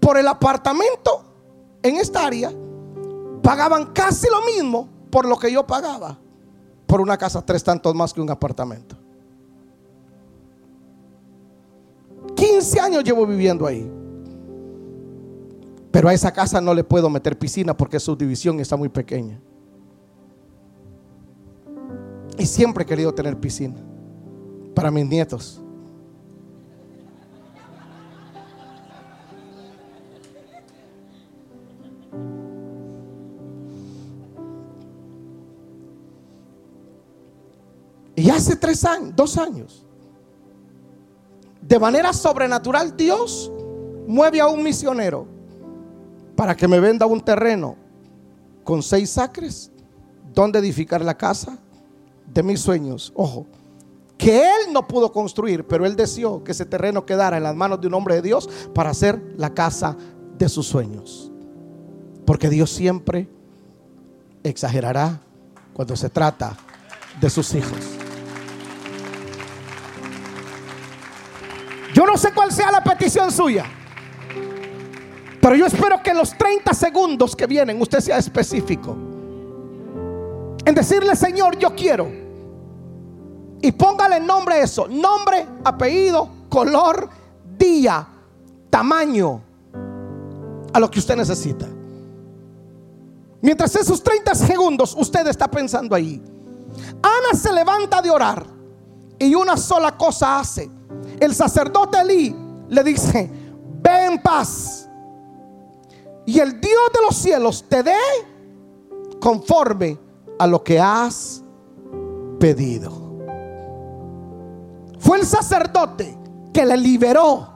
[0.00, 1.24] por el apartamento
[1.82, 2.52] en esta área,
[3.42, 6.18] pagaban casi lo mismo por lo que yo pagaba
[6.86, 8.96] por una casa tres tantos más que un apartamento.
[12.36, 13.90] 15 años llevo viviendo ahí.
[15.90, 19.40] Pero a esa casa no le puedo meter piscina porque su división está muy pequeña.
[22.36, 23.93] Y siempre he querido tener piscina
[24.74, 25.60] para mis nietos.
[38.16, 39.84] Y hace tres años, dos años,
[41.60, 43.50] de manera sobrenatural Dios
[44.06, 45.26] mueve a un misionero
[46.36, 47.76] para que me venda un terreno
[48.62, 49.70] con seis acres
[50.32, 51.58] donde edificar la casa
[52.32, 53.12] de mis sueños.
[53.14, 53.46] Ojo,
[54.16, 57.80] que él no pudo construir, pero él deseó que ese terreno quedara en las manos
[57.80, 59.96] de un hombre de Dios para hacer la casa
[60.38, 61.30] de sus sueños.
[62.24, 63.28] Porque Dios siempre
[64.42, 65.20] exagerará
[65.72, 66.56] cuando se trata
[67.20, 67.78] de sus hijos.
[71.94, 73.64] Yo no sé cuál sea la petición suya.
[75.40, 78.96] Pero yo espero que en los 30 segundos que vienen usted sea específico.
[80.64, 82.23] En decirle, Señor, yo quiero.
[83.64, 84.86] Y póngale nombre a eso.
[84.86, 87.08] Nombre, apellido, color,
[87.56, 88.06] día,
[88.68, 89.40] tamaño.
[90.70, 91.66] A lo que usted necesita.
[93.40, 96.22] Mientras esos 30 segundos usted está pensando ahí.
[97.02, 98.44] Ana se levanta de orar.
[99.18, 100.70] Y una sola cosa hace
[101.18, 102.36] el sacerdote Elí
[102.68, 103.30] le dice,
[103.82, 104.90] ve en paz.
[106.26, 107.96] Y el Dios de los cielos te dé
[109.18, 109.98] conforme
[110.38, 111.42] a lo que has
[112.38, 113.03] pedido.
[115.04, 116.18] Fue el sacerdote
[116.52, 117.48] que le liberó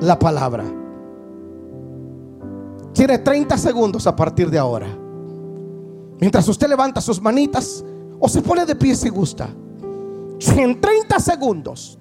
[0.00, 0.64] la palabra.
[2.92, 4.86] Tiene 30 segundos a partir de ahora.
[6.20, 7.82] Mientras usted levanta sus manitas
[8.20, 9.48] o se pone de pie si gusta
[10.56, 11.98] en 30 segundos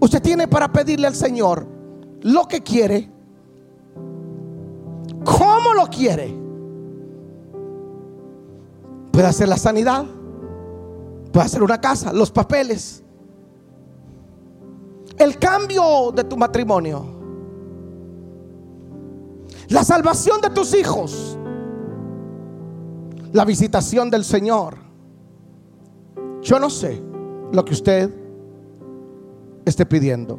[0.00, 1.66] usted tiene para pedirle al Señor
[2.22, 3.10] lo que quiere,
[5.24, 6.34] cómo lo quiere,
[9.10, 10.04] puede hacer la sanidad,
[11.34, 13.02] puede hacer una casa, los papeles.
[15.18, 17.04] el cambio de tu matrimonio,
[19.68, 21.36] la salvación de tus hijos,
[23.32, 24.76] la visitación del Señor.
[26.40, 27.02] Yo no sé
[27.52, 28.14] lo que usted
[29.64, 30.38] esté pidiendo,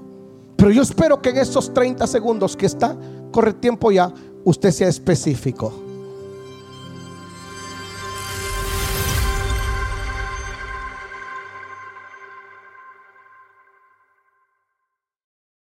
[0.56, 2.98] pero yo espero que en esos 30 segundos que está,
[3.32, 4.14] corre tiempo ya,
[4.46, 5.74] usted sea específico.